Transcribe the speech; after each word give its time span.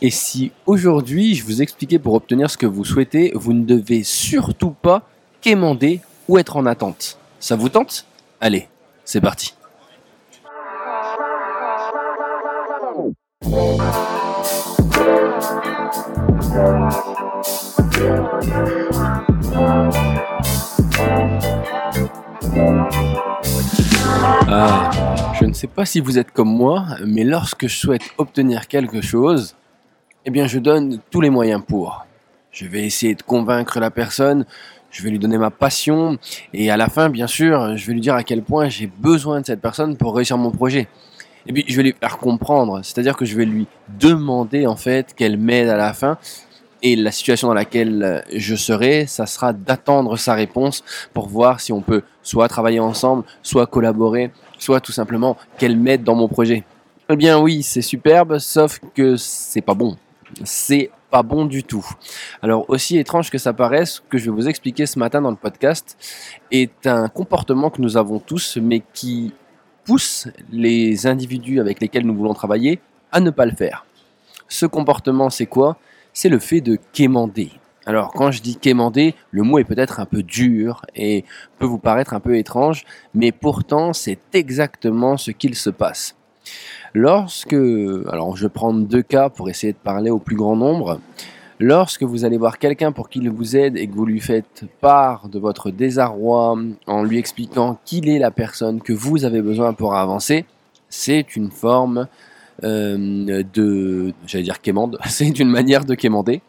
Et 0.00 0.10
si 0.10 0.52
aujourd'hui 0.66 1.34
je 1.34 1.44
vous 1.44 1.60
expliquais 1.60 1.98
pour 1.98 2.14
obtenir 2.14 2.48
ce 2.50 2.56
que 2.56 2.66
vous 2.66 2.84
souhaitez, 2.84 3.32
vous 3.34 3.52
ne 3.52 3.64
devez 3.64 4.04
surtout 4.04 4.70
pas 4.70 5.02
quémander 5.40 6.00
ou 6.28 6.38
être 6.38 6.56
en 6.56 6.66
attente. 6.66 7.18
Ça 7.40 7.56
vous 7.56 7.68
tente? 7.68 8.06
Allez, 8.40 8.68
c'est 9.04 9.20
parti. 9.20 9.54
Ah, 24.50 24.90
je 25.40 25.44
ne 25.44 25.52
sais 25.52 25.66
pas 25.66 25.84
si 25.84 25.98
vous 25.98 26.18
êtes 26.18 26.30
comme 26.30 26.48
moi, 26.48 26.86
mais 27.04 27.24
lorsque 27.24 27.66
je 27.66 27.76
souhaite 27.76 28.02
obtenir 28.16 28.68
quelque 28.68 29.00
chose, 29.00 29.56
eh 30.28 30.30
bien 30.30 30.46
je 30.46 30.58
donne 30.58 31.00
tous 31.10 31.22
les 31.22 31.30
moyens 31.30 31.62
pour. 31.66 32.04
Je 32.52 32.66
vais 32.66 32.84
essayer 32.84 33.14
de 33.14 33.22
convaincre 33.22 33.80
la 33.80 33.90
personne, 33.90 34.44
je 34.90 35.02
vais 35.02 35.08
lui 35.08 35.18
donner 35.18 35.38
ma 35.38 35.50
passion, 35.50 36.18
et 36.52 36.70
à 36.70 36.76
la 36.76 36.90
fin, 36.90 37.08
bien 37.08 37.26
sûr, 37.26 37.78
je 37.78 37.86
vais 37.86 37.94
lui 37.94 38.02
dire 38.02 38.14
à 38.14 38.22
quel 38.22 38.42
point 38.42 38.68
j'ai 38.68 38.88
besoin 38.88 39.40
de 39.40 39.46
cette 39.46 39.62
personne 39.62 39.96
pour 39.96 40.14
réussir 40.14 40.36
mon 40.36 40.50
projet. 40.50 40.86
Et 41.46 41.52
puis 41.54 41.64
je 41.66 41.74
vais 41.78 41.82
lui 41.82 41.94
faire 41.98 42.18
comprendre, 42.18 42.80
c'est-à-dire 42.82 43.16
que 43.16 43.24
je 43.24 43.34
vais 43.38 43.46
lui 43.46 43.66
demander 43.98 44.66
en 44.66 44.76
fait 44.76 45.14
qu'elle 45.14 45.38
m'aide 45.38 45.70
à 45.70 45.78
la 45.78 45.94
fin. 45.94 46.18
Et 46.82 46.94
la 46.94 47.10
situation 47.10 47.48
dans 47.48 47.54
laquelle 47.54 48.22
je 48.30 48.54
serai, 48.54 49.06
ça 49.06 49.24
sera 49.24 49.54
d'attendre 49.54 50.18
sa 50.18 50.34
réponse 50.34 50.84
pour 51.14 51.26
voir 51.26 51.58
si 51.58 51.72
on 51.72 51.80
peut 51.80 52.02
soit 52.22 52.48
travailler 52.48 52.80
ensemble, 52.80 53.24
soit 53.42 53.66
collaborer, 53.66 54.30
soit 54.58 54.80
tout 54.80 54.92
simplement 54.92 55.38
qu'elle 55.56 55.78
m'aide 55.78 56.04
dans 56.04 56.14
mon 56.14 56.28
projet. 56.28 56.64
Eh 57.08 57.16
bien 57.16 57.40
oui, 57.40 57.62
c'est 57.62 57.80
superbe, 57.80 58.38
sauf 58.38 58.78
que 58.94 59.16
c'est 59.16 59.62
pas 59.62 59.72
bon. 59.72 59.96
C'est 60.44 60.90
pas 61.10 61.22
bon 61.22 61.46
du 61.46 61.64
tout. 61.64 61.86
Alors 62.42 62.68
aussi 62.68 62.98
étrange 62.98 63.30
que 63.30 63.38
ça 63.38 63.52
paraisse, 63.52 63.94
ce 63.94 64.00
que 64.00 64.18
je 64.18 64.26
vais 64.26 64.36
vous 64.36 64.48
expliquer 64.48 64.86
ce 64.86 64.98
matin 64.98 65.22
dans 65.22 65.30
le 65.30 65.36
podcast 65.36 65.96
est 66.50 66.86
un 66.86 67.08
comportement 67.08 67.70
que 67.70 67.80
nous 67.80 67.96
avons 67.96 68.18
tous, 68.18 68.58
mais 68.60 68.82
qui 68.92 69.32
pousse 69.84 70.28
les 70.52 71.06
individus 71.06 71.60
avec 71.60 71.80
lesquels 71.80 72.04
nous 72.06 72.14
voulons 72.14 72.34
travailler 72.34 72.80
à 73.10 73.20
ne 73.20 73.30
pas 73.30 73.46
le 73.46 73.54
faire. 73.54 73.86
Ce 74.48 74.66
comportement, 74.66 75.30
c'est 75.30 75.46
quoi? 75.46 75.78
C'est 76.12 76.28
le 76.28 76.38
fait 76.38 76.60
de 76.60 76.78
quémander. 76.92 77.50
Alors 77.86 78.12
quand 78.12 78.30
je 78.30 78.42
dis 78.42 78.56
quémander, 78.56 79.14
le 79.30 79.42
mot 79.42 79.58
est 79.58 79.64
peut-être 79.64 79.98
un 79.98 80.04
peu 80.04 80.22
dur 80.22 80.82
et 80.94 81.24
peut 81.58 81.64
vous 81.64 81.78
paraître 81.78 82.12
un 82.12 82.20
peu 82.20 82.36
étrange, 82.36 82.84
mais 83.14 83.32
pourtant 83.32 83.94
c'est 83.94 84.18
exactement 84.34 85.16
ce 85.16 85.30
qu'il 85.30 85.54
se 85.54 85.70
passe. 85.70 86.14
Lorsque, 86.94 87.52
alors 87.52 88.36
je 88.36 88.44
vais 88.44 88.48
prendre 88.48 88.86
deux 88.86 89.02
cas 89.02 89.28
pour 89.28 89.48
essayer 89.48 89.72
de 89.72 89.78
parler 89.78 90.10
au 90.10 90.18
plus 90.18 90.36
grand 90.36 90.56
nombre, 90.56 91.00
lorsque 91.60 92.02
vous 92.02 92.24
allez 92.24 92.38
voir 92.38 92.58
quelqu'un 92.58 92.92
pour 92.92 93.08
qu'il 93.08 93.28
vous 93.30 93.56
aide 93.56 93.76
et 93.76 93.86
que 93.86 93.94
vous 93.94 94.06
lui 94.06 94.20
faites 94.20 94.64
part 94.80 95.28
de 95.28 95.38
votre 95.38 95.70
désarroi 95.70 96.56
en 96.86 97.02
lui 97.02 97.18
expliquant 97.18 97.78
qu'il 97.84 98.08
est 98.08 98.18
la 98.18 98.30
personne 98.30 98.80
que 98.80 98.92
vous 98.92 99.24
avez 99.24 99.42
besoin 99.42 99.72
pour 99.72 99.94
avancer, 99.94 100.44
c'est 100.88 101.36
une 101.36 101.50
forme 101.50 102.06
euh, 102.64 103.42
de, 103.52 104.12
j'allais 104.26 104.44
dire 104.44 104.60
quémande, 104.60 104.98
c'est 105.06 105.38
une 105.38 105.50
manière 105.50 105.84
de 105.84 105.94
quémander. 105.94 106.40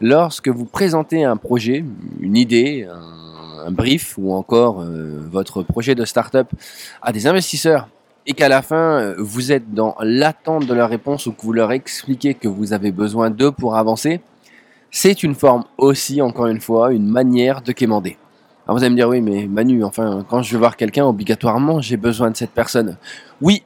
Lorsque 0.00 0.48
vous 0.48 0.64
présentez 0.64 1.24
un 1.24 1.36
projet, 1.36 1.84
une 2.20 2.36
idée, 2.36 2.86
un, 2.88 3.70
brief 3.70 4.16
ou 4.16 4.32
encore 4.32 4.80
euh, 4.80 5.20
votre 5.30 5.62
projet 5.62 5.94
de 5.94 6.06
start-up 6.06 6.48
à 7.02 7.12
des 7.12 7.26
investisseurs 7.26 7.88
et 8.28 8.34
qu'à 8.34 8.48
la 8.48 8.60
fin, 8.60 9.00
euh, 9.00 9.14
vous 9.18 9.52
êtes 9.52 9.72
dans 9.72 9.96
l'attente 10.00 10.66
de 10.66 10.74
leur 10.74 10.90
réponse 10.90 11.26
ou 11.26 11.32
que 11.32 11.42
vous 11.42 11.54
leur 11.54 11.72
expliquez 11.72 12.34
que 12.34 12.46
vous 12.46 12.74
avez 12.74 12.92
besoin 12.92 13.30
d'eux 13.30 13.50
pour 13.50 13.74
avancer, 13.74 14.20
c'est 14.90 15.22
une 15.22 15.34
forme 15.34 15.64
aussi, 15.78 16.20
encore 16.20 16.46
une 16.46 16.60
fois, 16.60 16.92
une 16.92 17.08
manière 17.08 17.62
de 17.62 17.72
quémander. 17.72 18.18
Alors 18.66 18.76
vous 18.76 18.84
allez 18.84 18.90
me 18.90 18.96
dire, 18.96 19.08
oui, 19.08 19.22
mais 19.22 19.46
Manu, 19.46 19.82
enfin, 19.82 20.26
quand 20.28 20.42
je 20.42 20.52
veux 20.52 20.58
voir 20.58 20.76
quelqu'un, 20.76 21.06
obligatoirement, 21.06 21.80
j'ai 21.80 21.96
besoin 21.96 22.30
de 22.30 22.36
cette 22.36 22.50
personne. 22.50 22.98
Oui, 23.40 23.62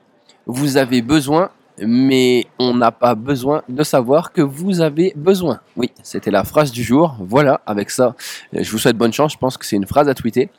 vous 0.47 0.77
avez 0.77 1.03
besoin, 1.03 1.51
mais 1.81 2.47
on 2.61 2.73
n'a 2.73 2.93
pas 2.93 3.17
besoin 3.17 3.63
de 3.69 3.83
savoir 3.83 4.31
que 4.31 4.43
vous 4.43 4.81
avez 4.81 5.13
besoin. 5.17 5.59
Oui, 5.77 5.91
c'était 6.05 6.31
la 6.31 6.45
phrase 6.45 6.71
du 6.71 6.85
jour. 6.85 7.17
Voilà, 7.19 7.63
avec 7.67 7.91
ça, 7.91 8.15
je 8.53 8.71
vous 8.71 8.79
souhaite 8.79 8.97
bonne 8.97 9.13
chance. 9.13 9.33
Je 9.33 9.39
pense 9.39 9.57
que 9.57 9.67
c'est 9.67 9.75
une 9.75 9.89
phrase 9.89 10.09
à 10.09 10.15
tweeter. 10.15 10.51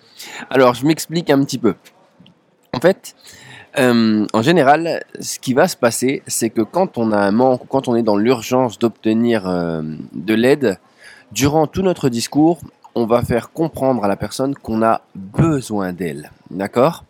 Alors, 0.49 0.73
je 0.73 0.85
m'explique 0.85 1.29
un 1.29 1.41
petit 1.45 1.57
peu. 1.57 1.75
En 2.73 2.81
fait, 2.81 3.15
euh, 3.77 4.27
en 4.33 4.41
général, 4.41 5.03
ce 5.19 5.39
qui 5.39 5.53
va 5.53 5.67
se 5.67 5.75
passer, 5.75 6.21
c'est 6.27 6.49
que 6.49 6.61
quand 6.61 6.97
on 6.97 7.11
a 7.11 7.17
un 7.17 7.31
manque 7.31 7.63
ou 7.63 7.67
quand 7.67 7.87
on 7.87 7.95
est 7.95 8.03
dans 8.03 8.17
l'urgence 8.17 8.77
d'obtenir 8.77 9.47
euh, 9.47 9.81
de 10.13 10.33
l'aide, 10.33 10.77
durant 11.31 11.65
tout 11.65 11.81
notre 11.81 12.09
discours, 12.09 12.59
on 12.95 13.05
va 13.05 13.23
faire 13.23 13.51
comprendre 13.51 14.03
à 14.03 14.07
la 14.07 14.15
personne 14.15 14.53
qu'on 14.53 14.83
a 14.83 15.01
besoin 15.15 15.93
d'elle. 15.93 16.31
D'accord? 16.51 17.03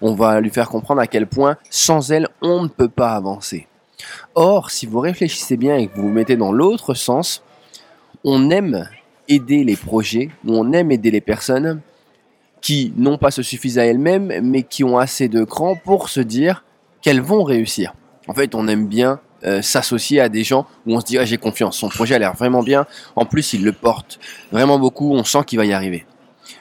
On 0.00 0.14
va 0.14 0.40
lui 0.40 0.50
faire 0.50 0.68
comprendre 0.68 1.02
à 1.02 1.06
quel 1.06 1.26
point 1.26 1.56
sans 1.68 2.10
elle, 2.10 2.28
on 2.40 2.62
ne 2.62 2.68
peut 2.68 2.88
pas 2.88 3.10
avancer. 3.10 3.66
Or, 4.34 4.70
si 4.70 4.86
vous 4.86 5.00
réfléchissez 5.00 5.56
bien 5.56 5.76
et 5.76 5.88
que 5.88 5.96
vous 5.96 6.02
vous 6.02 6.08
mettez 6.08 6.36
dans 6.36 6.52
l'autre 6.52 6.94
sens, 6.94 7.42
on 8.24 8.50
aime 8.50 8.88
aider 9.28 9.64
les 9.64 9.76
projets, 9.76 10.30
on 10.46 10.72
aime 10.72 10.90
aider 10.90 11.10
les 11.10 11.20
personnes 11.20 11.80
qui 12.60 12.92
non 12.96 13.18
pas 13.18 13.30
se 13.30 13.42
suffisent 13.42 13.78
à 13.78 13.84
elles-mêmes, 13.84 14.40
mais 14.42 14.62
qui 14.62 14.84
ont 14.84 14.98
assez 14.98 15.28
de 15.28 15.44
cran 15.44 15.76
pour 15.76 16.08
se 16.08 16.20
dire 16.20 16.64
qu'elles 17.00 17.20
vont 17.20 17.44
réussir. 17.44 17.94
En 18.28 18.34
fait, 18.34 18.54
on 18.54 18.66
aime 18.66 18.88
bien 18.88 19.20
euh, 19.44 19.62
s'associer 19.62 20.20
à 20.20 20.28
des 20.28 20.44
gens 20.44 20.66
où 20.86 20.94
on 20.94 21.00
se 21.00 21.04
dit 21.04 21.18
ah, 21.18 21.24
j'ai 21.24 21.36
confiance, 21.36 21.76
son 21.76 21.88
projet 21.88 22.14
a 22.14 22.18
l'air 22.18 22.34
vraiment 22.34 22.62
bien, 22.62 22.86
en 23.16 23.26
plus 23.26 23.52
il 23.52 23.62
le 23.62 23.72
porte 23.72 24.18
vraiment 24.50 24.78
beaucoup, 24.78 25.12
on 25.12 25.24
sent 25.24 25.40
qu'il 25.46 25.58
va 25.58 25.66
y 25.66 25.72
arriver. 25.72 26.06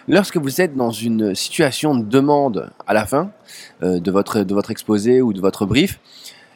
Lorsque 0.08 0.38
vous 0.38 0.62
êtes 0.62 0.76
dans 0.76 0.92
une 0.92 1.34
situation 1.36 1.96
de 1.96 2.04
demande 2.04 2.70
à 2.86 2.94
la 2.94 3.06
fin 3.06 3.32
euh, 3.82 4.00
de, 4.00 4.12
votre, 4.12 4.42
de 4.42 4.54
votre 4.54 4.72
exposé 4.72 5.22
ou 5.22 5.32
de 5.32 5.40
votre 5.40 5.66
brief, 5.66 6.00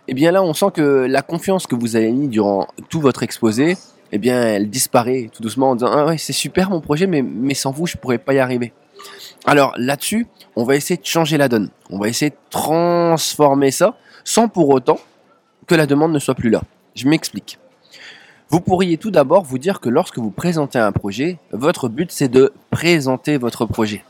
eh 0.07 0.13
bien 0.13 0.31
là 0.31 0.43
on 0.43 0.53
sent 0.53 0.67
que 0.73 1.07
la 1.09 1.21
confiance 1.21 1.67
que 1.67 1.75
vous 1.75 1.95
avez 1.95 2.11
mis 2.11 2.27
durant 2.27 2.67
tout 2.89 2.99
votre 2.99 3.23
exposé, 3.23 3.77
eh 4.11 4.17
bien 4.17 4.41
elle 4.41 4.69
disparaît 4.69 5.29
tout 5.33 5.41
doucement 5.41 5.71
en 5.71 5.75
disant 5.75 5.91
ah 5.91 6.05
ouais 6.05 6.17
c'est 6.17 6.33
super 6.33 6.69
mon 6.69 6.81
projet 6.81 7.07
mais, 7.07 7.21
mais 7.21 7.53
sans 7.53 7.71
vous 7.71 7.87
je 7.87 7.95
pourrais 7.95 8.17
pas 8.17 8.33
y 8.33 8.39
arriver. 8.39 8.73
Alors 9.45 9.73
là-dessus, 9.77 10.27
on 10.55 10.63
va 10.63 10.75
essayer 10.75 10.99
de 10.99 11.05
changer 11.05 11.37
la 11.37 11.47
donne. 11.47 11.69
On 11.89 11.99
va 11.99 12.07
essayer 12.07 12.31
de 12.31 12.35
transformer 12.49 13.71
ça 13.71 13.95
sans 14.23 14.47
pour 14.47 14.69
autant 14.69 14.99
que 15.67 15.75
la 15.75 15.85
demande 15.85 16.11
ne 16.11 16.19
soit 16.19 16.35
plus 16.35 16.49
là. 16.49 16.61
Je 16.95 17.07
m'explique. 17.07 17.57
Vous 18.49 18.61
pourriez 18.61 18.97
tout 18.97 19.11
d'abord 19.11 19.43
vous 19.43 19.59
dire 19.59 19.79
que 19.79 19.89
lorsque 19.89 20.17
vous 20.17 20.31
présentez 20.31 20.79
un 20.79 20.91
projet, 20.91 21.37
votre 21.51 21.87
but 21.87 22.11
c'est 22.11 22.27
de 22.27 22.51
présenter 22.71 23.37
votre 23.37 23.65
projet. 23.65 24.03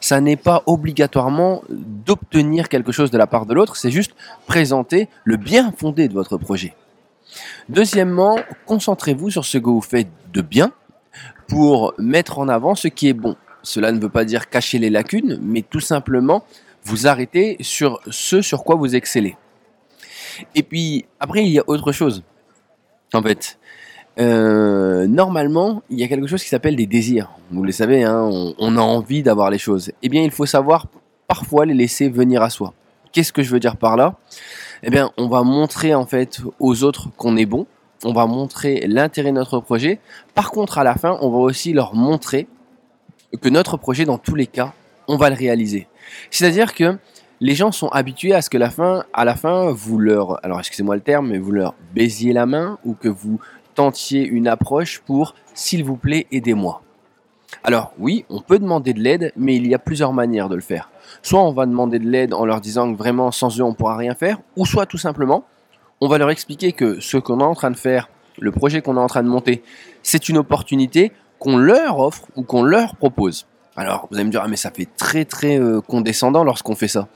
Ça 0.00 0.20
n'est 0.20 0.36
pas 0.36 0.62
obligatoirement 0.66 1.62
d'obtenir 1.70 2.68
quelque 2.68 2.92
chose 2.92 3.10
de 3.10 3.18
la 3.18 3.26
part 3.26 3.46
de 3.46 3.54
l'autre, 3.54 3.76
c'est 3.76 3.90
juste 3.90 4.12
présenter 4.46 5.08
le 5.24 5.36
bien 5.36 5.72
fondé 5.76 6.08
de 6.08 6.12
votre 6.12 6.36
projet. 6.36 6.74
Deuxièmement, 7.68 8.36
concentrez-vous 8.66 9.30
sur 9.30 9.44
ce 9.44 9.58
que 9.58 9.70
vous 9.70 9.80
faites 9.80 10.08
de 10.32 10.42
bien 10.42 10.72
pour 11.48 11.94
mettre 11.98 12.38
en 12.38 12.48
avant 12.48 12.74
ce 12.74 12.88
qui 12.88 13.08
est 13.08 13.14
bon. 13.14 13.36
Cela 13.62 13.92
ne 13.92 14.00
veut 14.00 14.08
pas 14.08 14.24
dire 14.24 14.48
cacher 14.48 14.78
les 14.78 14.90
lacunes, 14.90 15.38
mais 15.42 15.62
tout 15.62 15.80
simplement 15.80 16.44
vous 16.84 17.06
arrêter 17.06 17.56
sur 17.60 18.00
ce 18.10 18.42
sur 18.42 18.64
quoi 18.64 18.74
vous 18.74 18.94
excellez. 18.96 19.36
Et 20.54 20.62
puis 20.62 21.04
après, 21.20 21.44
il 21.44 21.50
y 21.50 21.58
a 21.58 21.64
autre 21.66 21.92
chose. 21.92 22.22
En 23.14 23.22
fait, 23.22 23.58
euh, 24.18 25.06
normalement, 25.06 25.82
il 25.90 25.98
y 25.98 26.04
a 26.04 26.08
quelque 26.08 26.26
chose 26.26 26.42
qui 26.42 26.48
s'appelle 26.48 26.76
des 26.76 26.86
désirs. 26.86 27.30
Vous 27.50 27.62
le 27.62 27.72
savez, 27.72 28.02
hein, 28.02 28.28
on, 28.58 28.76
a 28.76 28.80
envie 28.80 29.22
d'avoir 29.22 29.50
les 29.50 29.58
choses. 29.58 29.92
Eh 30.02 30.08
bien, 30.08 30.22
il 30.22 30.30
faut 30.30 30.46
savoir 30.46 30.86
parfois 31.28 31.66
les 31.66 31.74
laisser 31.74 32.08
venir 32.08 32.42
à 32.42 32.50
soi. 32.50 32.74
Qu'est-ce 33.12 33.32
que 33.32 33.42
je 33.42 33.50
veux 33.50 33.60
dire 33.60 33.76
par 33.76 33.96
là? 33.96 34.16
Eh 34.82 34.90
bien, 34.90 35.10
on 35.18 35.28
va 35.28 35.42
montrer 35.42 35.94
en 35.94 36.06
fait 36.06 36.40
aux 36.58 36.82
autres 36.82 37.10
qu'on 37.16 37.36
est 37.36 37.46
bon. 37.46 37.66
On 38.04 38.12
va 38.12 38.26
montrer 38.26 38.84
l'intérêt 38.88 39.30
de 39.30 39.36
notre 39.36 39.60
projet. 39.60 40.00
Par 40.34 40.50
contre, 40.50 40.78
à 40.78 40.84
la 40.84 40.94
fin, 40.94 41.18
on 41.20 41.30
va 41.30 41.38
aussi 41.38 41.72
leur 41.72 41.94
montrer 41.94 42.48
que 43.40 43.48
notre 43.48 43.76
projet, 43.76 44.04
dans 44.04 44.18
tous 44.18 44.34
les 44.34 44.46
cas, 44.46 44.72
on 45.08 45.16
va 45.16 45.30
le 45.30 45.36
réaliser. 45.36 45.88
C'est-à-dire 46.30 46.74
que 46.74 46.98
les 47.40 47.54
gens 47.54 47.72
sont 47.72 47.88
habitués 47.88 48.34
à 48.34 48.42
ce 48.42 48.50
que 48.50 48.58
la 48.58 48.70
fin, 48.70 49.04
à 49.12 49.24
la 49.24 49.34
fin, 49.34 49.70
vous 49.72 49.98
leur, 49.98 50.44
alors 50.44 50.60
excusez-moi 50.60 50.94
le 50.94 51.00
terme, 51.00 51.28
mais 51.28 51.38
vous 51.38 51.50
leur 51.50 51.74
baisiez 51.94 52.32
la 52.32 52.46
main 52.46 52.78
ou 52.84 52.94
que 52.94 53.08
vous 53.08 53.40
tentiez 53.74 54.24
une 54.24 54.46
approche 54.46 55.00
pour, 55.00 55.34
s'il 55.54 55.82
vous 55.82 55.96
plaît, 55.96 56.26
aidez-moi. 56.30 56.82
Alors 57.64 57.92
oui, 57.98 58.24
on 58.30 58.40
peut 58.40 58.58
demander 58.58 58.92
de 58.92 59.00
l'aide, 59.00 59.32
mais 59.36 59.56
il 59.56 59.66
y 59.66 59.74
a 59.74 59.78
plusieurs 59.78 60.12
manières 60.12 60.48
de 60.48 60.54
le 60.54 60.60
faire. 60.60 60.90
Soit 61.22 61.42
on 61.42 61.52
va 61.52 61.66
demander 61.66 61.98
de 61.98 62.08
l'aide 62.08 62.32
en 62.32 62.44
leur 62.44 62.60
disant 62.60 62.92
que 62.92 62.96
vraiment 62.96 63.30
sans 63.30 63.58
eux 63.58 63.64
on 63.64 63.74
pourra 63.74 63.96
rien 63.96 64.14
faire, 64.14 64.38
ou 64.56 64.64
soit 64.66 64.86
tout 64.86 64.98
simplement 64.98 65.44
on 66.00 66.08
va 66.08 66.18
leur 66.18 66.30
expliquer 66.30 66.72
que 66.72 67.00
ce 67.00 67.16
qu'on 67.16 67.40
est 67.40 67.44
en 67.44 67.54
train 67.54 67.70
de 67.70 67.76
faire, 67.76 68.08
le 68.40 68.50
projet 68.50 68.82
qu'on 68.82 68.96
est 68.96 69.00
en 69.00 69.06
train 69.06 69.22
de 69.22 69.28
monter, 69.28 69.62
c'est 70.02 70.28
une 70.28 70.38
opportunité 70.38 71.12
qu'on 71.42 71.56
leur 71.56 71.98
offre 71.98 72.22
ou 72.36 72.44
qu'on 72.44 72.62
leur 72.62 72.94
propose. 72.94 73.46
Alors, 73.74 74.06
vous 74.08 74.16
allez 74.16 74.24
me 74.24 74.30
dire, 74.30 74.42
ah, 74.44 74.48
mais 74.48 74.56
ça 74.56 74.70
fait 74.70 74.86
très 74.96 75.24
très 75.24 75.58
euh, 75.58 75.80
condescendant 75.80 76.44
lorsqu'on 76.44 76.76
fait 76.76 76.86
ça. 76.86 77.08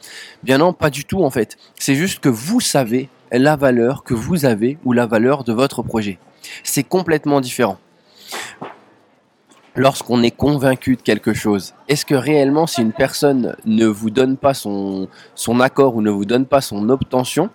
Bien 0.42 0.58
non, 0.58 0.72
pas 0.72 0.90
du 0.90 1.04
tout 1.04 1.22
en 1.22 1.30
fait. 1.30 1.56
C'est 1.78 1.94
juste 1.94 2.18
que 2.18 2.28
vous 2.28 2.58
savez 2.58 3.08
la 3.30 3.54
valeur 3.54 4.02
que 4.02 4.14
vous 4.14 4.44
avez 4.44 4.78
ou 4.84 4.92
la 4.92 5.06
valeur 5.06 5.44
de 5.44 5.52
votre 5.52 5.82
projet. 5.84 6.18
C'est 6.64 6.82
complètement 6.82 7.40
différent. 7.40 7.78
Lorsqu'on 9.76 10.24
est 10.24 10.32
convaincu 10.32 10.96
de 10.96 11.02
quelque 11.02 11.32
chose, 11.32 11.74
est-ce 11.86 12.04
que 12.04 12.16
réellement 12.16 12.66
si 12.66 12.82
une 12.82 12.92
personne 12.92 13.54
ne 13.64 13.86
vous 13.86 14.10
donne 14.10 14.36
pas 14.36 14.54
son, 14.54 15.06
son 15.36 15.60
accord 15.60 15.94
ou 15.94 16.02
ne 16.02 16.10
vous 16.10 16.24
donne 16.24 16.46
pas 16.46 16.62
son 16.62 16.88
obtention, 16.88 17.48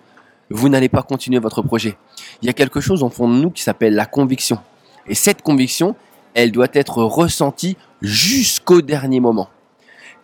vous 0.48 0.70
n'allez 0.70 0.88
pas 0.88 1.02
continuer 1.02 1.38
votre 1.38 1.60
projet? 1.60 1.98
Il 2.40 2.46
y 2.46 2.48
a 2.48 2.54
quelque 2.54 2.80
chose 2.80 3.02
en 3.02 3.10
fond 3.10 3.28
de 3.28 3.34
nous 3.34 3.50
qui 3.50 3.62
s'appelle 3.62 3.94
la 3.94 4.06
conviction. 4.06 4.58
Et 5.06 5.14
cette 5.14 5.42
conviction, 5.42 5.96
elle 6.34 6.52
doit 6.52 6.68
être 6.72 7.02
ressentie 7.02 7.76
jusqu'au 8.00 8.82
dernier 8.82 9.20
moment 9.20 9.48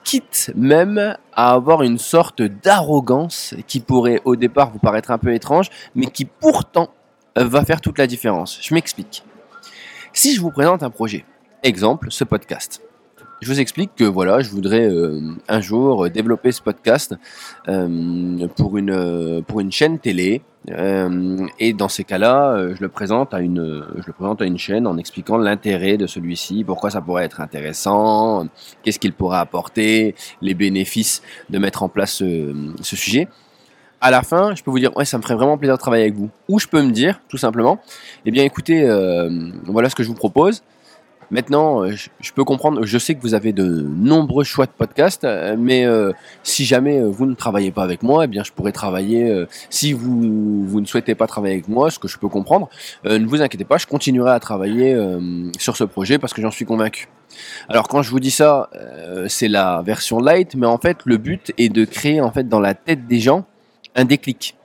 quitte 0.08 0.52
même 0.56 1.16
à 1.34 1.52
avoir 1.52 1.82
une 1.82 1.99
sorte 1.99 2.40
d'arrogance 2.40 3.55
qui 3.66 3.81
pourrait 3.81 4.22
au 4.25 4.37
départ 4.37 4.70
vous 4.70 4.78
paraître 4.78 5.10
un 5.10 5.19
peu 5.19 5.34
étrange, 5.34 5.69
mais 5.94 6.06
qui 6.06 6.25
pourtant 6.25 6.88
va 7.37 7.62
faire 7.62 7.82
toute 7.82 7.99
la 7.99 8.06
différence. 8.06 8.58
Je 8.62 8.72
m'explique. 8.72 9.22
Si 10.14 10.34
je 10.34 10.40
vous 10.40 10.50
présente 10.50 10.82
un 10.82 10.88
projet, 10.88 11.26
exemple 11.62 12.11
ce 12.11 12.25
podcast, 12.25 12.81
je 13.40 13.52
vous 13.52 13.61
explique 13.61 13.94
que 13.94 14.05
voilà, 14.05 14.40
je 14.40 14.50
voudrais 14.50 14.88
euh, 14.88 15.20
un 15.49 15.61
jour 15.61 16.11
développer 16.11 16.50
ce 16.50 16.61
podcast 16.61 17.14
euh, 17.69 18.49
pour, 18.56 18.76
une, 18.76 19.43
pour 19.46 19.61
une 19.61 19.70
chaîne 19.70 19.99
télé. 19.99 20.43
Euh, 20.70 21.46
et 21.58 21.73
dans 21.73 21.88
ces 21.88 22.05
cas-là, 22.05 22.75
je 22.75 22.81
le 22.81 22.88
présente 22.88 23.32
à 23.32 23.40
une, 23.40 23.85
je 23.96 24.06
le 24.06 24.12
présente 24.12 24.43
à 24.43 24.44
une 24.44 24.58
chaîne 24.58 24.87
en 24.87 24.99
expliquant 24.99 25.38
l'intérêt 25.38 25.96
de 25.96 26.06
celui-ci, 26.06 26.64
pourquoi 26.64 26.90
ça 26.90 27.00
pourrait 27.00 27.25
être 27.25 27.40
intéressant, 27.40 28.46
qu'est-ce 28.82 28.99
qu'il 28.99 29.12
pourrait 29.12 29.38
apporter, 29.38 30.14
les 30.43 30.55
bénéfices 30.55 31.23
de 31.49 31.58
mettre 31.58 31.82
en 31.82 31.88
place 31.88 32.14
ce, 32.14 32.55
ce 32.82 32.96
sujet 32.96 33.29
à 34.00 34.12
la 34.12 34.23
fin, 34.23 34.55
je 34.55 34.62
peux 34.62 34.70
vous 34.70 34.79
dire, 34.79 34.96
ouais, 34.96 35.05
ça 35.05 35.19
me 35.19 35.23
ferait 35.25 35.35
vraiment 35.35 35.58
plaisir 35.58 35.75
de 35.75 35.81
travailler 35.81 36.05
avec 36.05 36.14
vous. 36.14 36.31
Ou 36.49 36.61
je 36.61 36.69
peux 36.69 36.81
me 36.81 36.93
dire, 36.93 37.20
tout 37.29 37.37
simplement, 37.37 37.81
eh 38.25 38.31
bien, 38.31 38.44
écoutez, 38.44 38.88
voilà 39.64 39.90
ce 39.90 39.96
que 39.96 40.05
je 40.05 40.08
vous 40.08 40.14
propose. 40.14 40.62
Maintenant, 41.30 41.84
euh, 41.84 41.92
je, 42.20 42.32
peux 42.32 42.44
comprendre, 42.44 42.84
je 42.84 42.98
sais 42.98 43.14
que 43.14 43.20
vous 43.20 43.34
avez 43.34 43.52
de 43.52 43.64
nombreux 43.64 44.44
choix 44.44 44.64
de 44.64 44.70
podcasts, 44.70 45.25
euh, 45.25 45.56
mais 45.58 45.84
euh, 45.84 46.12
si 46.42 46.64
jamais 46.64 47.02
vous 47.02 47.26
ne 47.26 47.34
travaillez 47.34 47.70
pas 47.70 47.82
avec 47.82 48.02
moi, 48.02 48.25
eh 48.25 48.26
bien 48.26 48.42
je 48.44 48.52
pourrais 48.52 48.72
travailler, 48.72 49.46
si 49.69 49.92
vous, 49.92 50.66
vous 50.66 50.80
ne 50.80 50.86
souhaitez 50.86 51.14
pas 51.14 51.26
travailler 51.26 51.54
avec 51.54 51.69
moi, 51.69 51.90
ce 51.90 51.98
que 51.98 52.08
je 52.08 52.19
peux 52.19 52.28
comprendre, 52.28 52.69
ne 53.04 53.26
vous 53.26 53.42
inquiétez 53.42 53.64
pas, 53.64 53.76
je 53.76 53.86
continuerai 53.86 54.30
à 54.30 54.40
travailler 54.40 54.96
sur 55.58 55.76
ce 55.76 55.84
projet 55.84 56.19
parce 56.19 56.32
que 56.32 56.40
j'en 56.40 56.50
suis 56.50 56.64
convaincu. 56.64 57.08
Alors 57.69 57.88
quand 57.88 58.02
je 58.02 58.10
vous 58.10 58.20
dis 58.20 58.30
ça, 58.30 58.70
c'est 59.28 59.48
la 59.48 59.82
version 59.82 60.20
light, 60.20 60.54
mais 60.54 60.66
en 60.66 60.78
fait 60.78 60.98
le 61.04 61.19
but 61.19 61.52
est 61.58 61.69
de 61.69 61.84
créer 61.84 62.20
en 62.20 62.30
fait 62.30 62.48
dans 62.48 62.60
la 62.60 62.75
tête 62.75 63.06
des 63.06 63.20
gens 63.20 63.44
un 63.94 64.04
déclic. 64.04 64.56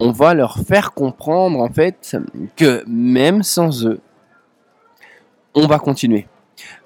On 0.00 0.10
va 0.10 0.34
leur 0.34 0.58
faire 0.58 0.92
comprendre 0.92 1.60
en 1.60 1.68
fait 1.68 2.16
que 2.56 2.84
même 2.86 3.42
sans 3.42 3.86
eux, 3.86 4.00
on 5.54 5.66
va 5.66 5.78
continuer. 5.78 6.26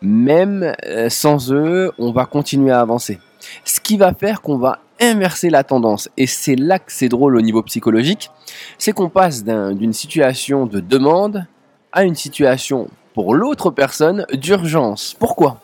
Même 0.01 0.75
euh, 0.87 1.09
sans 1.09 1.53
eux, 1.53 1.93
on 1.99 2.13
va 2.13 2.27
continuer 2.27 2.73
à 2.73 2.81
avancer. 2.81 3.19
Ce 3.65 3.81
qui 3.81 3.97
va 3.97 4.13
faire 4.15 4.43
qu'on 4.43 4.59
va 4.59 4.81
inverser 5.01 5.51
la 5.51 5.63
tendance, 5.63 6.09
et 6.17 6.27
c'est 6.27 6.57
là 6.57 6.79
que 6.79 6.91
c'est 6.91 7.09
drôle 7.09 7.37
au 7.37 7.43
niveau 7.43 7.63
psychologique, 7.63 8.31
c'est 8.79 8.93
qu'on 8.93 9.11
passe 9.11 9.45
d'une 9.45 9.93
situation 9.93 10.67
de 10.67 10.81
demande 10.81 11.47
à 11.93 12.05
une 12.05 12.15
situation 12.15 12.89
pour 13.15 13.35
l'autre 13.35 13.71
personne 13.71 14.27
d'urgence. 14.33 15.15
Pourquoi? 15.19 15.61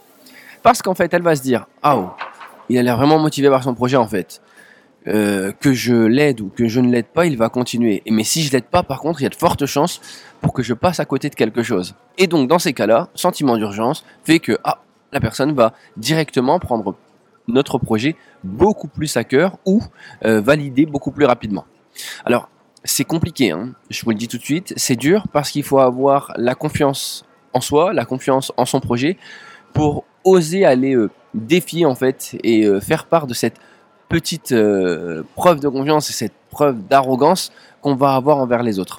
Parce 0.63 0.83
qu'en 0.83 0.95
fait, 0.95 1.13
elle 1.15 1.23
va 1.23 1.35
se 1.35 1.43
dire, 1.43 1.67
ah, 1.83 1.97
oh, 1.97 2.11
il 2.69 2.79
a 2.79 2.83
l'air 2.83 2.97
vraiment 2.97 3.19
motivé 3.19 3.49
par 3.49 3.63
son 3.63 3.75
projet 3.75 3.97
en 3.97 4.07
fait. 4.07 4.41
Euh, 5.09 5.51
que 5.59 5.73
je 5.73 5.95
l'aide 5.95 6.41
ou 6.41 6.49
que 6.49 6.69
je 6.69 6.79
ne 6.79 6.89
l'aide 6.89 7.07
pas, 7.07 7.27
il 7.27 7.37
va 7.37 7.49
continuer. 7.49 8.05
Mais 8.09 8.23
si 8.23 8.43
je 8.43 8.53
l'aide 8.53 8.67
pas, 8.67 8.85
par 8.85 9.01
contre, 9.01 9.21
il 9.21 9.25
y 9.25 9.27
a 9.27 9.31
de 9.31 9.35
fortes 9.35 9.67
chances 9.67 10.01
pour 10.41 10.53
que 10.53 10.63
je 10.63 10.75
passe 10.75 11.01
à 11.01 11.05
côté 11.05 11.29
de 11.29 11.35
quelque 11.35 11.65
chose. 11.65 11.97
Et 12.19 12.29
donc, 12.29 12.49
dans 12.49 12.61
ces 12.61 12.73
cas-là, 12.73 13.09
sentiment 13.15 13.57
d'urgence 13.57 14.05
fait 14.23 14.39
que 14.39 14.59
ah, 14.63 14.79
la 15.13 15.19
personne 15.19 15.55
va 15.55 15.75
directement 15.97 16.61
prendre 16.61 16.95
notre 17.49 17.79
projet 17.79 18.15
beaucoup 18.45 18.87
plus 18.87 19.17
à 19.17 19.25
cœur 19.25 19.59
ou 19.67 19.83
euh, 20.25 20.41
valider 20.41 20.87
beaucoup 20.87 21.11
plus 21.11 21.25
rapidement. 21.25 21.65
Alors, 22.25 22.49
c'est 22.85 23.05
compliqué, 23.05 23.51
hein. 23.51 23.71
je 23.91 24.05
vous 24.05 24.11
le 24.11 24.17
dis 24.17 24.29
tout 24.29 24.39
de 24.39 24.45
suite, 24.45 24.73
c'est 24.77 24.97
dur 24.97 25.27
parce 25.33 25.51
qu'il 25.51 25.65
faut 25.65 25.81
avoir 25.81 26.33
la 26.37 26.55
confiance 26.55 27.25
en 27.53 27.61
soi, 27.61 27.93
la 27.93 28.05
confiance 28.05 28.53
en 28.57 28.67
son 28.67 28.81
projet 28.81 29.19
pour 29.73 30.05
oser 30.25 30.65
aller 30.65 30.95
euh, 30.95 31.11
défier 31.35 31.87
en 31.87 31.97
fait 31.97 32.37
et 32.45 32.69
faire 32.81 33.07
part 33.07 33.27
de 33.27 33.35
cette 33.35 33.59
petite 34.13 34.53
euh, 34.53 35.23
preuve 35.37 35.61
de 35.61 35.69
confiance 35.69 36.11
et 36.11 36.13
cette 36.13 36.35
preuve 36.51 36.87
d'arrogance 36.87 37.51
qu'on 37.81 37.95
va 37.95 38.15
avoir 38.15 38.37
envers 38.37 38.63
les 38.63 38.79
autres. 38.79 38.99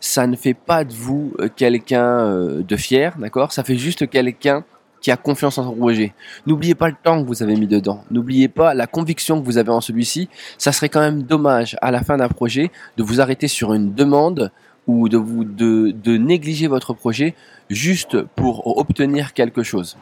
Ça 0.00 0.26
ne 0.26 0.36
fait 0.36 0.52
pas 0.52 0.84
de 0.84 0.92
vous 0.92 1.32
euh, 1.40 1.48
quelqu'un 1.48 2.26
euh, 2.26 2.62
de 2.62 2.76
fier, 2.76 3.16
d'accord? 3.18 3.52
Ça 3.52 3.64
fait 3.64 3.78
juste 3.78 4.10
quelqu'un 4.10 4.62
qui 5.00 5.10
a 5.10 5.16
confiance 5.16 5.56
en 5.56 5.64
son 5.64 5.74
projet. 5.74 6.12
N'oubliez 6.46 6.74
pas 6.74 6.88
le 6.90 6.96
temps 7.02 7.22
que 7.22 7.26
vous 7.26 7.42
avez 7.42 7.56
mis 7.56 7.66
dedans. 7.66 8.04
N'oubliez 8.10 8.48
pas 8.48 8.74
la 8.74 8.86
conviction 8.86 9.40
que 9.40 9.46
vous 9.46 9.56
avez 9.56 9.70
en 9.70 9.80
celui-ci. 9.80 10.28
Ça 10.58 10.72
serait 10.72 10.90
quand 10.90 11.00
même 11.00 11.22
dommage 11.22 11.78
à 11.80 11.90
la 11.90 12.02
fin 12.02 12.18
d'un 12.18 12.28
projet 12.28 12.70
de 12.98 13.02
vous 13.02 13.22
arrêter 13.22 13.48
sur 13.48 13.72
une 13.72 13.94
demande 13.94 14.52
ou 14.86 15.08
de 15.08 16.16
négliger 16.18 16.66
votre 16.66 16.92
projet 16.92 17.34
juste 17.70 18.20
pour 18.36 18.76
obtenir 18.76 19.32
quelque 19.32 19.62
chose. 19.62 19.96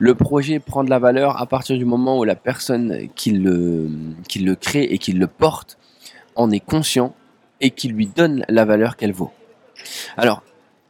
Le 0.00 0.14
projet 0.14 0.60
prend 0.60 0.82
de 0.82 0.88
la 0.88 0.98
valeur 0.98 1.40
à 1.40 1.44
partir 1.44 1.76
du 1.76 1.84
moment 1.84 2.18
où 2.18 2.24
la 2.24 2.34
personne 2.34 3.08
qui 3.14 3.32
le, 3.32 3.86
crée 4.58 4.84
et 4.84 4.96
qui 4.96 5.12
le 5.12 5.26
porte 5.26 5.76
en 6.36 6.50
est 6.50 6.64
conscient 6.64 7.14
et 7.60 7.70
qui 7.70 7.88
lui 7.88 8.06
donne 8.06 8.46
la 8.48 8.64
valeur 8.64 8.96
qu'elle 8.96 9.12
vaut. 9.12 9.30
Alors, 10.16 10.42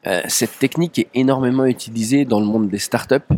euh, 0.07 0.23
cette 0.29 0.61
technique 0.61 1.01
est 1.01 1.09
énormément 1.13 1.65
utilisée 1.65 2.25
dans 2.25 2.39
le 2.39 2.47
monde 2.47 2.69
des 2.69 2.79
startups, 2.79 3.35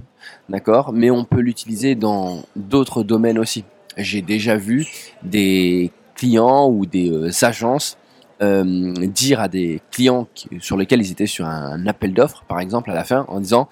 d'accord, 0.50 0.92
mais 0.92 1.10
on 1.10 1.24
peut 1.24 1.40
l'utiliser 1.40 1.94
dans 1.94 2.42
d'autres 2.54 3.02
domaines 3.02 3.38
aussi. 3.38 3.64
J'ai 3.96 4.20
déjà 4.20 4.56
vu 4.56 4.86
des 5.22 5.90
clients 6.14 6.68
ou 6.68 6.84
des 6.84 7.10
euh, 7.10 7.30
agences 7.46 7.96
euh, 8.42 8.92
dire 9.06 9.40
à 9.40 9.46
des 9.46 9.80
clients 9.92 10.26
sur 10.58 10.76
lesquels 10.76 11.00
ils 11.00 11.12
étaient 11.12 11.26
sur 11.26 11.46
un, 11.46 11.86
appel 11.86 12.12
d'offres, 12.12 12.42
par 12.48 12.58
exemple, 12.58 12.90
à 12.90 12.94
la 12.94 13.04
fin, 13.04 13.24
en 13.28 13.38
disant, 13.38 13.68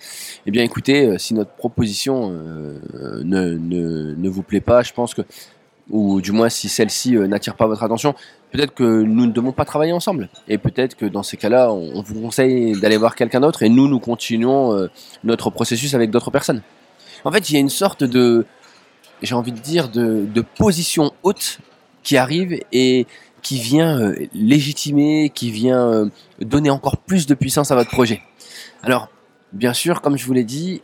eh 0.46 0.50
bien 0.52 0.62
écoutez, 0.62 1.06
euh, 1.06 1.18
si 1.18 1.34
notre 1.34 1.50
proposition 1.50 2.30
euh, 2.32 2.78
ne, 3.24 3.56
ne, 3.58 4.14
ne, 4.14 4.28
vous 4.28 4.42
plaît 4.42 4.60
pas, 4.60 4.82
je 4.82 4.92
pense 4.92 5.12
que, 5.14 5.22
ou 5.90 6.20
du 6.20 6.30
moins 6.30 6.48
si 6.48 6.68
celle-ci 6.68 7.16
n'attire 7.16 7.56
pas 7.56 7.66
votre 7.66 7.82
attention, 7.82 8.14
peut-être 8.52 8.72
que 8.72 9.02
nous 9.02 9.26
ne 9.26 9.32
devons 9.32 9.50
pas 9.50 9.64
travailler 9.64 9.92
ensemble. 9.92 10.28
Et 10.46 10.56
peut-être 10.56 10.96
que 10.96 11.06
dans 11.06 11.24
ces 11.24 11.36
cas-là, 11.36 11.72
on, 11.72 12.02
vous 12.02 12.20
conseille 12.20 12.78
d'aller 12.80 12.96
voir 12.96 13.16
quelqu'un 13.16 13.40
d'autre 13.40 13.64
et 13.64 13.68
nous, 13.68 13.88
nous 13.88 13.98
continuons 13.98 14.88
notre 15.24 15.50
processus 15.50 15.94
avec 15.94 16.10
d'autres 16.10 16.30
personnes. 16.30 16.62
En 17.24 17.32
fait, 17.32 17.50
il 17.50 17.54
y 17.54 17.56
a 17.56 17.60
une 17.60 17.70
sorte 17.70 18.04
de, 18.04 18.46
j'ai 19.20 19.34
envie 19.34 19.50
de 19.52 19.58
dire, 19.58 19.88
de, 19.88 20.26
de 20.32 20.44
position 20.56 21.10
haute 21.24 21.58
qui 22.02 22.16
arrive 22.16 22.60
et 22.72 23.06
qui 23.42 23.60
vient 23.60 23.98
euh, 24.00 24.14
légitimer, 24.34 25.30
qui 25.30 25.50
vient 25.50 25.88
euh, 25.88 26.06
donner 26.40 26.70
encore 26.70 26.98
plus 26.98 27.26
de 27.26 27.34
puissance 27.34 27.70
à 27.70 27.74
votre 27.74 27.90
projet. 27.90 28.22
Alors, 28.82 29.08
bien 29.52 29.72
sûr, 29.72 30.00
comme 30.00 30.16
je 30.16 30.26
vous 30.26 30.32
l'ai 30.32 30.44
dit, 30.44 30.82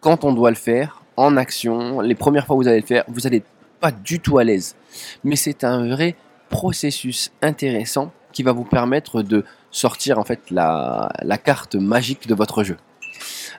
quand 0.00 0.24
on 0.24 0.32
doit 0.32 0.50
le 0.50 0.56
faire, 0.56 1.02
en 1.16 1.36
action, 1.36 2.00
les 2.00 2.14
premières 2.14 2.46
fois 2.46 2.56
que 2.56 2.62
vous 2.62 2.68
allez 2.68 2.80
le 2.80 2.86
faire, 2.86 3.04
vous 3.08 3.20
n'allez 3.20 3.42
pas 3.80 3.92
du 3.92 4.20
tout 4.20 4.38
à 4.38 4.44
l'aise. 4.44 4.76
Mais 5.24 5.36
c'est 5.36 5.64
un 5.64 5.88
vrai 5.88 6.16
processus 6.48 7.30
intéressant 7.42 8.12
qui 8.32 8.42
va 8.42 8.52
vous 8.52 8.64
permettre 8.64 9.22
de 9.22 9.44
sortir 9.70 10.18
en 10.18 10.24
fait 10.24 10.50
la, 10.50 11.10
carte 11.42 11.74
magique 11.76 12.26
de 12.26 12.34
votre 12.34 12.64
jeu. 12.64 12.76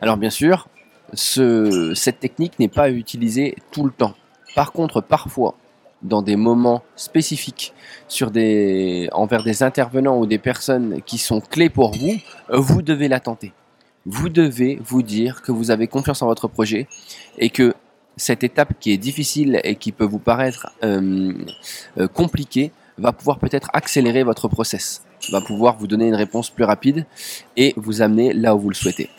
Alors 0.01 0.18
bien 0.18 0.30
sûr, 0.30 0.68
ce, 1.13 1.94
cette 1.96 2.20
technique 2.20 2.58
n'est 2.60 2.68
pas 2.68 2.90
utilisée 2.90 3.56
tout 3.72 3.86
le 3.86 3.92
temps. 3.92 4.16
Par 4.56 4.72
contre, 4.72 5.01
parfois, 5.01 5.56
dans 6.03 6.22
des 6.22 6.36
moments 6.36 6.84
spécifiques 6.96 7.74
envers 9.12 9.43
des 9.43 9.63
intervenants 9.63 10.20
ou 10.20 10.25
des 10.25 10.38
personnes 10.38 11.01
qui 11.05 11.17
sont 11.17 11.41
clés 11.41 11.70
pour 11.70 11.96
vous, 11.96 12.15
euh, 12.50 12.58
vous 12.58 12.81
devez 12.81 13.08
la 13.08 13.20
tenter. 13.20 13.53
Vous 14.05 14.29
devez 14.29 14.79
vous 14.84 15.03
dire 15.03 15.41
que 15.41 15.51
vous 15.51 15.72
avez 15.72 15.88
confiance 15.88 16.22
en 16.22 16.27
votre 16.27 16.48
projet 16.48 16.88
et 17.38 17.50
que 17.50 17.74
cette 18.17 18.43
étape 18.43 18.74
qui 18.79 18.91
est 18.91 18.98
difficile 18.98 19.62
et 19.63 19.75
qui 19.75 19.91
peut 19.91 20.05
vous 20.05 20.20
paraître 20.20 20.67
euh, 20.84 21.34
euh, 21.98 22.08
compliquée 22.08 22.72
va 22.98 23.13
pouvoir 23.13 23.39
peut-être 23.39 23.70
accélérer 23.74 24.24
votre 24.24 24.48
process, 24.48 25.03
va 25.31 25.41
pouvoir 25.41 25.77
vous 25.77 25.88
donner 25.88 26.08
une 26.08 26.15
réponse 26.15 26.50
plus 26.50 26.65
rapide 26.65 27.05
et 27.55 27.74
vous 27.77 28.01
amener 28.01 28.34
là 28.34 28.55
où 28.55 28.60
vous 28.60 28.70
le 28.70 28.75
souhaitez. 28.75 29.10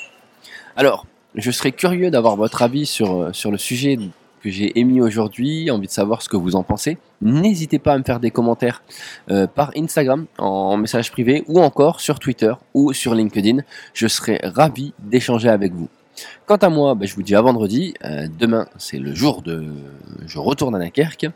Alors, 0.76 1.06
je 1.34 1.50
serais 1.50 1.72
curieux 1.72 2.10
d'avoir 2.10 2.36
votre 2.36 2.62
avis 2.62 2.84
sur, 2.84 3.34
sur 3.34 3.50
le 3.50 3.58
sujet 3.58 3.98
que 4.42 4.50
j'ai 4.50 4.78
émis 4.78 5.00
aujourd'hui, 5.00 5.70
envie 5.70 5.86
de 5.86 5.92
savoir 5.92 6.22
ce 6.22 6.28
que 6.28 6.36
vous 6.36 6.56
en 6.56 6.62
pensez. 6.62 6.98
N'hésitez 7.20 7.78
pas 7.78 7.94
à 7.94 7.98
me 7.98 8.02
faire 8.02 8.20
des 8.20 8.30
commentaires 8.30 8.82
euh, 9.30 9.46
par 9.46 9.70
Instagram, 9.76 10.26
en 10.38 10.76
message 10.76 11.10
privé, 11.12 11.44
ou 11.46 11.60
encore 11.60 12.00
sur 12.00 12.18
Twitter 12.18 12.52
ou 12.74 12.92
sur 12.92 13.14
LinkedIn. 13.14 13.58
Je 13.94 14.08
serai 14.08 14.40
ravi 14.42 14.92
d'échanger 14.98 15.48
avec 15.48 15.72
vous. 15.72 15.88
Quant 16.46 16.56
à 16.56 16.68
moi, 16.68 16.94
bah, 16.94 17.06
je 17.06 17.14
vous 17.14 17.22
dis 17.22 17.34
à 17.34 17.40
vendredi. 17.40 17.94
Euh, 18.04 18.26
demain, 18.38 18.66
c'est 18.76 18.98
le 18.98 19.14
jour 19.14 19.42
de. 19.42 19.64
Je 20.26 20.38
retourne 20.38 20.74
à 20.74 20.78
Dunkerque. 20.78 21.26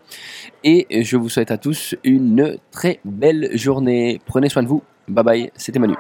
Et 0.65 0.87
je 1.03 1.17
vous 1.17 1.29
souhaite 1.29 1.51
à 1.51 1.59
tous 1.59 1.95
une 2.05 2.59
très 2.71 3.01
belle 3.05 3.51
journée. 3.57 4.21
Prenez 4.27 4.49
soin 4.49 4.63
de 4.63 4.69
vous. 4.69 4.83
Bye 5.09 5.25
bye. 5.25 5.51
C'était 5.57 5.79
Manu. 5.79 5.95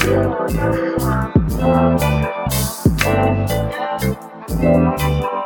Thank 0.00 0.40
you. 5.24 5.39